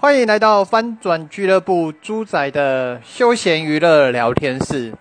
[0.00, 4.92] 欢迎来到翻转俱乐部猪仔的休闲娱乐聊天室。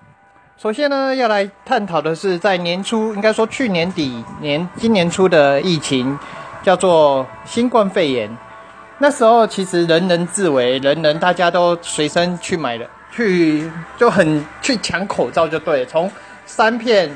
[0.56, 6.18] 首先呢，要来探讨的是在年初，应该说去年底年今年初的疫情，
[6.62, 8.30] 叫做新冠肺炎。
[9.00, 16.10] 那时候其实人人自危，人人大家都随身去买了，去就很去抢口罩，就对，从
[16.46, 17.16] 三片。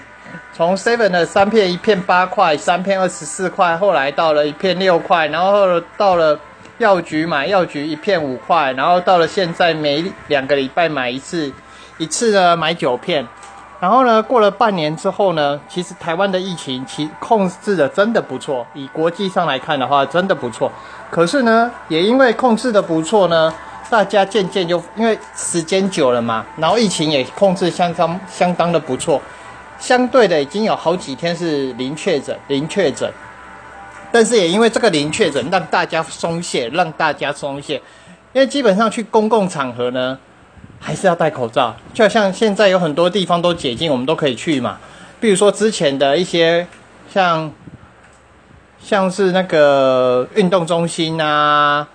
[0.51, 6.37] 从 Seven 的三片一片八块，三片二十四块，后来到了一片六块，然后到了
[6.77, 11.51] 药局买药局一片五块，然后到了现在每两个礼拜买一次，
[11.97, 13.27] 一次呢买九片，
[13.79, 20.71] 然后呢过了半年之后呢，其实台湾的疫情其控制的真的不错，以国际上来看的话真的不错，
[21.09, 23.51] 可是呢也因为控制的不错呢，
[23.89, 29.19] 大家渐渐就因为时间久了嘛，然后疫情也控制相当相当的不错。
[29.79, 33.11] 相对的，已经有好几天是零确诊，零确诊，
[34.11, 37.75] 但是也因为这个零确诊，让大家松懈，让大家松懈，
[38.33, 40.17] 因为基本上去公共场合呢，
[40.79, 41.75] 还是要戴口罩。
[41.93, 44.77] 就像现在有很多地方都解禁，我们都可以去嘛。
[45.19, 46.67] 比如说之前的一些
[47.11, 47.51] 像，
[48.79, 51.87] 像是那个运动中心啊、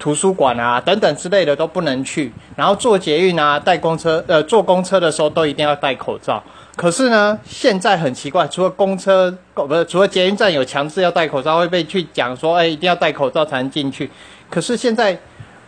[0.00, 2.32] 图书馆啊等等之类的都不能去。
[2.56, 6.42] 然后坐捷运啊、带公车，呃，坐公车的时候都一定要戴口罩。
[6.74, 14.10] 可是呢，现在很奇怪，除了公车，不是除了捷运站有强制要戴口罩，会被去讲说，哎，一定要戴口罩才能进去。
[14.48, 15.18] 可是现在，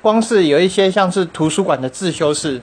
[0.00, 2.61] 光是有一些像是图书馆的自修室，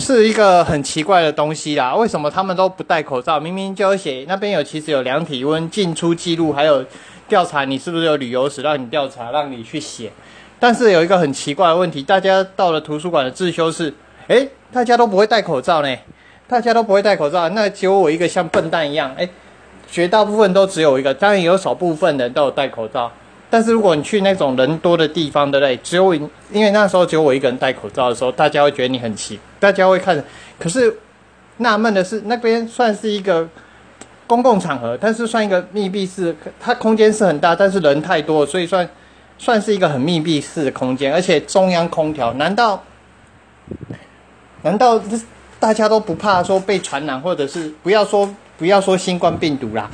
[0.00, 1.94] 是一个很奇怪的东西啦。
[1.94, 3.38] 为什么他们都不戴口罩？
[3.38, 6.82] 明明就有写那边有，其实有量体温、进出记录，还有
[7.28, 10.10] 调查你是不是有旅游史，让你调查，让你去写。
[10.58, 13.92] 但是有一个很奇怪的问题，大家到了图书馆的自修室，
[14.26, 15.96] 哎，大家都不会戴口罩呢。
[16.48, 19.14] 大家都不会戴口罩，那只有我一个像笨蛋一样。
[19.16, 19.28] 哎，
[19.88, 23.12] 绝大部分都只有一个，当然有少部分人都有戴口罩。
[23.50, 25.76] 但是如果你去那种人多的地方，对不对？
[25.78, 26.30] 只有因
[26.64, 30.22] 为那时候只有我一个人戴口罩的时候，大家会觉得你很奇，大家会看。
[30.58, 30.96] 可是
[31.56, 33.48] 纳闷的是，那边算是一个
[34.26, 38.88] 公共场合，但是算一个密闭式，它空间是很大，但是人太多，所以算
[39.36, 42.82] 算是一个很密闭式的空间，而且中央空调，难道
[44.62, 45.00] 难道？
[45.58, 48.26] 大家都不怕说被传染，或者是不要说
[48.56, 49.90] 不要说新冠病毒啦，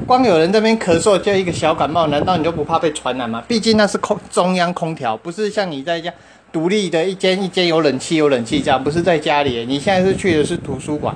[0.00, 3.42] 光有人这边咳嗽就一个小感冒，难道你就不怕被传染吗？
[3.48, 6.12] 毕竟那是空中央空调，不是像你在家
[6.52, 9.64] 独立的一间一间有冷气有冷气这样，不是在家里。
[9.66, 11.14] 你现在是去的是图书馆，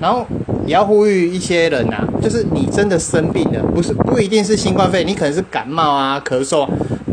[0.00, 0.26] 然后
[0.66, 6.68] 也要呼吁一些人啊，就是你真的生病了，不是不一定是新冠肺炎，你可能是感冒啊咳嗽，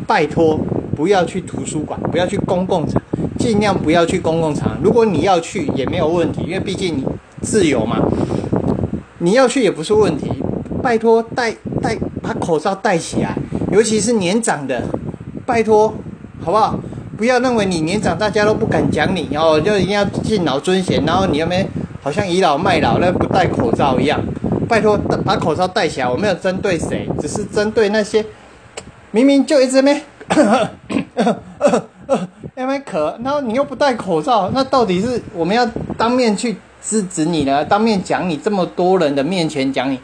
[0.08, 0.60] 拜托
[0.96, 3.02] 不要去图书馆，不要去公共场。
[3.38, 7.04] 尽量不要去公共场，如果你要去也没有问题，因为毕竟你
[7.42, 8.00] 自由嘛。
[9.20, 10.32] 你要去也不是问题，
[10.86, 11.52] 拜托戴
[11.82, 13.36] 戴把口罩戴起来，
[13.72, 14.80] 尤其是年长的，
[15.44, 15.92] 拜托
[16.44, 16.80] 好不好？
[17.18, 21.68] 不要认为你年长大家都不敢讲你哦，就一定要敬老尊贤，然后你那边
[22.04, 24.22] 好像倚老卖老，那不戴口罩一样。
[24.70, 28.24] 拜托把口罩戴起来，我没有针对谁，只是针对那些
[29.10, 30.00] 明明就一直没。
[32.56, 35.68] 因为咳，然后你又不戴口罩，那到底是我们要
[35.98, 37.66] 当面去制止你呢？
[37.66, 40.00] 当面讲你这么多人的面前讲你，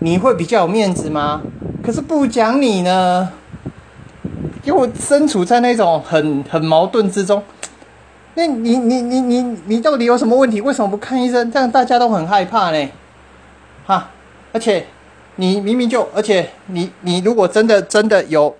[0.00, 1.42] 你会比较有面子吗？
[1.82, 3.32] 可是不讲你呢，
[4.64, 7.42] 因为我身处在那种很很矛盾之中。
[8.34, 10.60] 那你你你你你到底有什么问题？
[10.60, 11.50] 为什么不看医生？
[11.50, 12.88] 这样大家都很害怕呢？
[13.86, 14.10] 哈，
[14.52, 14.86] 而且
[15.36, 18.56] 你明明就，而且你你如果真的真的有。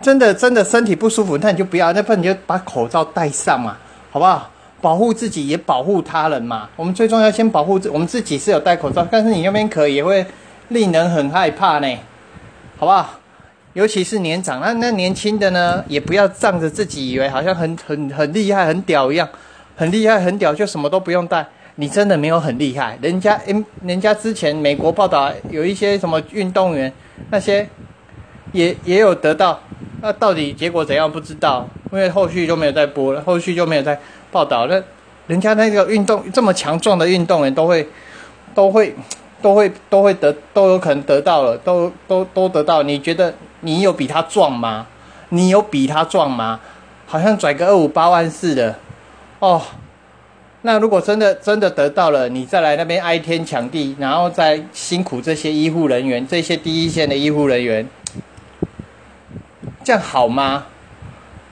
[0.00, 3.76] 真的真的身体不舒服，那你就不要，那不然你就把口罩戴上嘛，
[4.10, 4.50] 好不好？
[4.82, 6.68] 保护自己也保护他人嘛。
[6.76, 10.26] 我们最重要先保护自我们自己是有戴口罩，但是你那边咳也会
[10.68, 11.88] 令人很害怕呢，
[12.76, 13.18] 好不好？
[13.74, 19.26] 尤其是年长，那那年轻的呢，也不要仗着自己以为好像很很很厉害、很屌一样，
[19.76, 22.98] 很厉害、很屌就什么都不用戴，你真的没有很厉害。
[23.00, 26.92] 人家嗯，人家之前美国报道有一些什么运动员
[27.30, 27.66] 那些
[28.52, 29.58] 也也有得到。
[30.02, 33.98] 那到底结果怎样不知道，因为后续就没有再播了，后续就没有再
[34.32, 34.66] 报道。
[34.66, 34.82] 那
[35.28, 37.86] 人家那个运动这么强壮的运动员都会，
[38.54, 38.92] 都会，
[39.40, 42.82] 都会，都会得，都有可能得到了，都都都得到。
[42.82, 44.88] 你觉得你有比他壮吗？
[45.28, 46.58] 你有比他壮吗？
[47.06, 48.74] 好像拽个二五八万似的。
[49.38, 49.60] 哦，
[50.62, 57.88] 那如果真的真的得到了，你再来那边哀天抢地，然后再辛苦这些医护人员，这些第一线的医护人员。
[59.84, 60.66] 这样好吗？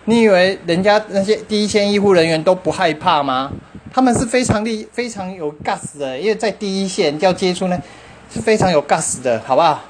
[0.07, 3.53] 你以为人家那些第一线医护人员都不害怕吗？
[3.93, 7.81] 他们是非常厉、非常有 gas 的，因为在第一线要接触呢，
[8.33, 9.83] 是非常有 gas 的，好不好？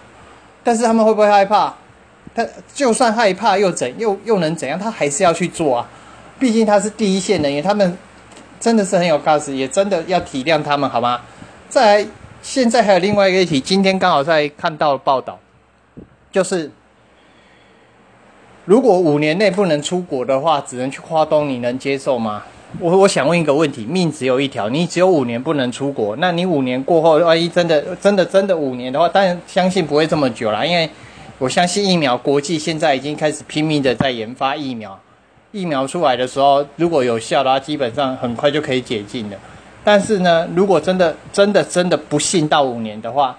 [0.65, 1.75] 但是他们会不会害怕？
[2.35, 4.79] 他就算害怕又怎又又能怎样？
[4.79, 5.89] 他还是要去做啊！
[6.39, 7.97] 毕竟他是第一线人员，他们
[8.59, 11.21] 真的是很有 gas，也真的要体谅他们，好吗？
[11.69, 12.07] 再来，
[12.41, 15.39] 现在还有另外一个议题，今天刚好在看到报道，
[16.33, 16.71] 就是
[18.70, 22.40] 如果五年内不能出国的话，只能去花东，你能接受吗？
[22.78, 30.88] 我我想问一个问题：命只有一条，你只有五年不能出国，那你五年过后，万一真的真的真的五年的话，当然相信不会这么久了，因为
[31.38, 34.96] 我相信疫苗，国际现在已经开始拼命的在研发疫苗，
[35.50, 39.37] 疫苗出来的时候，如果有效的话，基本上很快就可以解禁了。
[39.82, 43.37] 但是呢，如果真的真的真的不幸到五年的话，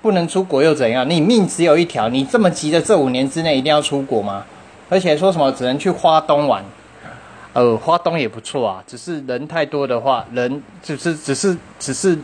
[0.00, 1.08] 不能出国又怎样？
[1.08, 4.44] 你命只有一条，你这么急的这五年之内一定要出国吗？
[4.92, 6.62] 而且说什么只能去花东玩？
[7.54, 12.18] 呃，花东也不错啊，只是人太多的话，人只是只是只是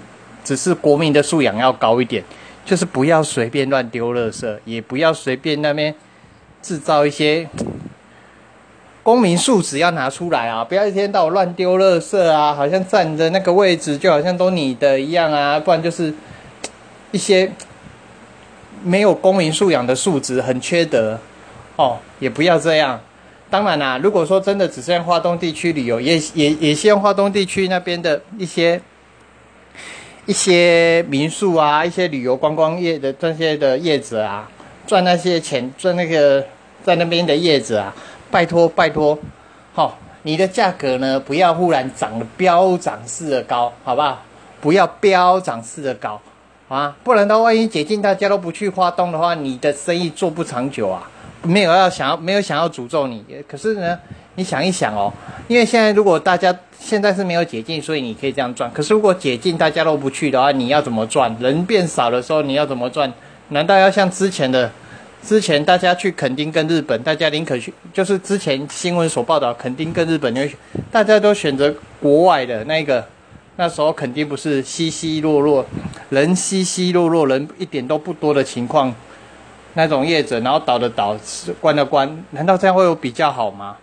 [0.45, 2.23] 只是国民的素养要高一点，
[2.67, 5.95] 就是不要随便乱丢垃圾，也不要随便那边
[6.61, 7.49] 制造一些
[9.03, 16.13] 公民素质要拿出来啊，不要一天到晚乱丢垃圾啊，好像站的那个位置就好像都你的一样啊，不然就是
[17.13, 17.51] 一些
[18.83, 21.19] 没有公民素养的素质很缺德
[21.79, 23.01] 哦，也不要这样。
[23.49, 28.81] 当然啦，如果说真的只剩华东地区旅游，也也也希望华东地区那边的一些
[30.27, 34.51] 一些民宿啊，一些旅游观光业的这些的业者啊，
[34.89, 36.45] 赚那些钱，赚那个
[36.85, 37.95] 在那边的业者啊，
[38.29, 39.17] 拜托拜托，
[39.73, 44.23] 好，你的价格呢不要忽然涨了飙涨式的高，好不好？
[44.61, 46.21] 不要飙涨式的高
[46.69, 51.09] 啊，不然的话，万一解禁大家都不去华东的话，你的生意做不长久啊。
[51.43, 53.99] 没有要想要没有想要诅咒你，可是呢，
[54.35, 55.13] 你想一想哦，
[55.47, 58.71] 因为现在如果大家现在是没有解禁，所以你可以这样赚。
[58.73, 61.35] 可是如果解禁大家都不去的话，你要怎么赚？
[61.41, 63.13] 人变少的时候你要怎么赚？
[63.49, 64.71] 难道要像之前的
[65.23, 70.53] 之前大家去垦丁跟日本，大家宁可去，就是之前新闻所报道垦丁跟日本，因为
[70.91, 73.05] 大家都选择国外的那个，
[73.57, 75.65] 那时候肯定不是稀稀落落，
[76.11, 78.95] 人稀稀落落，人一点都不多的情况。
[79.75, 81.17] 那种业者，然后倒的倒，
[81.61, 83.77] 关的关，难道这样会有比较好吗？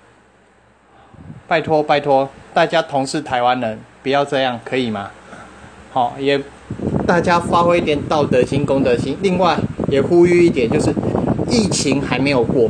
[1.47, 5.11] 拜托拜托，大家同是台湾人，不要这样，可以吗？
[5.93, 6.41] 好，也
[7.07, 9.15] 大家发挥一点道德心、公德心。
[9.21, 10.91] 另外，也呼吁一点，就是
[11.49, 12.67] 疫情还没有过，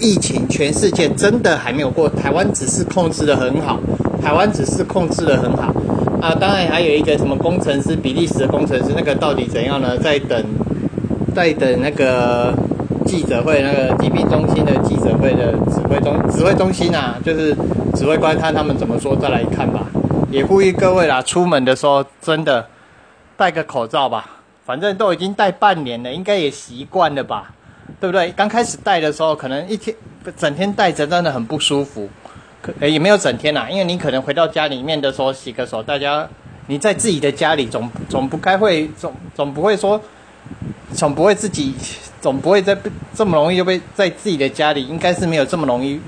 [0.00, 3.78] 疫情全世界真的还没有过，台湾只是控制的很好，
[4.22, 5.72] 台湾只是控制的很好
[6.20, 6.34] 啊。
[6.34, 9.96] 当然，还有一个什么工程师，比利时的工程师，那个到底怎样呢？
[9.98, 10.44] 在等。
[11.36, 12.50] 在等那个
[13.04, 17.54] 记者会，那个疾病中心的记者会的指挥中指挥中心啊，就是
[17.94, 19.86] 指挥官看他们怎么说，再来看吧。
[20.30, 22.66] 也呼吁各位啦，出门的时候真的
[23.36, 24.40] 戴个口罩吧。
[24.64, 27.52] 反正都已经戴半年了，应该也习惯了吧，
[28.00, 28.32] 对不对？
[28.34, 29.94] 刚开始戴的时候，可能一天
[30.38, 32.08] 整天戴着真的很不舒服，
[32.62, 36.26] 可也没有整天啦，因为你可能回到家里面的时候洗个手，大家
[36.66, 40.00] 你在自己的家里总总不该会总总不会说。
[40.96, 41.74] 总不会自己，
[42.22, 42.76] 总不会在
[43.14, 46.00] 这么容易就被在自己的家里，应该是没有这么容易，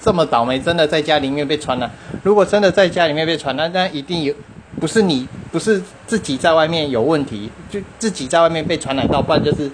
[0.00, 1.90] 这么倒霉，真的在家里面被传染。
[2.22, 4.34] 如果真的在家里面被传染，那一定有，
[4.78, 9.70] 不是你，不是自己在外面有问题，就自己在外面被传染到，不然就是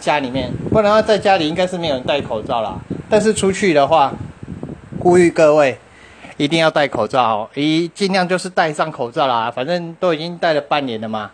[0.00, 2.76] 家里面，不然的话在家里应该是没有人戴口罩啦。
[3.08, 4.12] 但是出去的话，
[4.98, 5.78] 呼吁各位
[6.36, 9.48] 一定要戴口罩，一尽量就是戴上口罩啦。
[9.48, 11.30] 反正都已经戴了半年了嘛，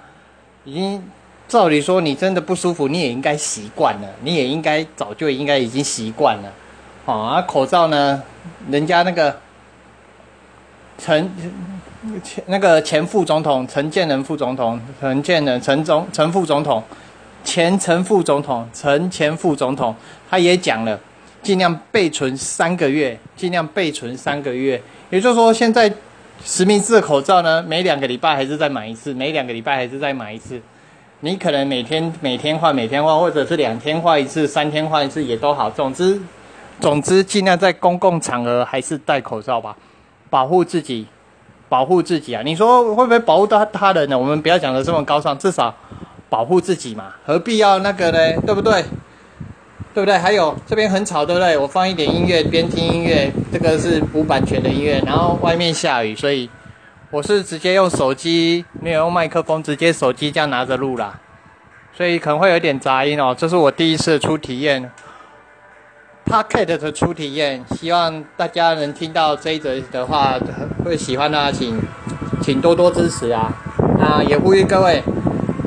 [0.65, 1.03] 已经。
[1.47, 6.53] 照理说，你真的不舒服，你也应该习惯了，你也应该早就应该已经习惯了。
[7.05, 8.23] 好啊，口罩呢？
[8.71, 9.37] 人家那个
[10.99, 11.31] 陈
[12.23, 16.83] 前那个前副总统陈建仁副总统，陈建仁陈总陈副总统，
[17.45, 19.95] 前陈副总统陈前副总统，
[20.31, 20.99] 他也讲了，
[21.43, 24.81] 尽量备存三个月，尽量备存三个月。
[25.11, 25.93] 也就是说，现在
[26.43, 30.61] 实名制的口罩呢，每两个礼拜还是再买一次，每两个礼拜还是再买一次。
[31.25, 35.71] 你可能每天每天换，每天换，或者是两天换一次，三天换一次也都好。
[35.71, 36.21] 总之，
[36.79, 39.75] 总之尽量在公共场合还是戴口罩吧，
[40.29, 41.07] 保护自己，
[41.67, 42.43] 保护自己啊！
[42.45, 44.19] 你说会不会保护到他人呢？
[44.19, 45.75] 我们不要讲的这么高尚，至少
[46.29, 48.43] 保护自己嘛，何必要那个呢？
[48.45, 48.85] 对不对？
[49.95, 50.19] 对不对？
[50.19, 51.57] 还有这边很吵，对不对？
[51.57, 55.03] 我放一点音乐，边听音乐，这个是无版权的音乐。
[55.07, 56.51] 然后外面下雨，所以。
[57.15, 61.21] 我是直接用手机，没有用麦克风，直接手机这样拿着录啦，
[61.97, 63.33] 所以可能会有点杂音哦。
[63.39, 64.91] 这是我第一次初体验
[66.27, 70.37] ，Pocket 的初体验，希望大家能听到这一则的话
[70.85, 71.81] 会喜欢的，请
[72.43, 73.53] 请多多支持啊！
[74.01, 75.01] 那也呼吁各位，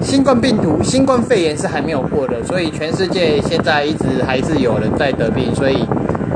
[0.02, 5.86] 新冠病毒、新冠肺炎是还没有过的，所以全世界现在一直还是有人在得病，所以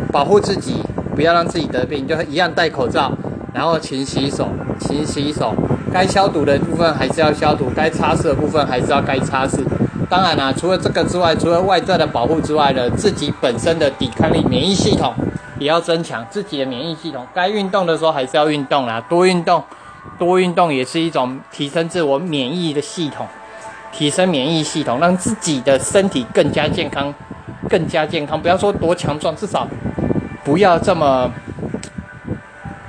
[0.10, 0.82] 保护自己，
[1.14, 3.12] 不要让自己得病，就一样戴口罩，
[3.54, 4.48] 然后勤洗手，
[4.80, 5.54] 勤洗手，
[5.92, 9.64] 该消毒的部分还是要消毒，该擦拭的部分还是要该擦拭。
[10.10, 15.14] 当然啦，除了这个之外，除了外在的保护之外呢，自己本身的抵抗力、免疫系统
[15.60, 16.26] 也要增强。
[16.30, 19.64] 自己的免疫系统，该运动的时候还是要运动啦，多运动，
[20.18, 23.26] 多运动也是一种提升自我免疫的系统，
[23.92, 27.14] 提升免疫系统，让自己的身体更加健康，
[27.70, 28.42] 更加健康。
[28.42, 29.68] 不要说多强壮，至少
[30.44, 31.32] 不要这么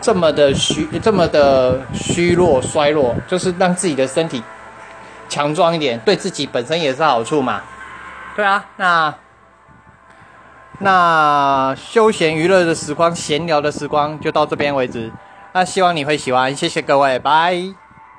[0.03, 4.43] 这么的虚，这么的虚弱、衰弱，就是让自己的身体。
[5.29, 7.63] 强壮一点，对自己本身也是好处嘛。
[8.37, 9.15] 对啊，那
[10.81, 15.11] 那休闲娱乐的时光、闲聊的时光就到这边为止。
[15.55, 17.82] 那希望你会喜欢，谢谢各位，拜。